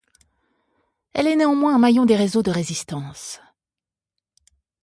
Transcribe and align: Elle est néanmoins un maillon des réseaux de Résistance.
Elle 1.13 1.27
est 1.27 1.35
néanmoins 1.35 1.75
un 1.75 1.77
maillon 1.77 2.07
des 2.07 2.15
réseaux 2.15 2.41
de 2.41 2.49
Résistance. 2.49 3.39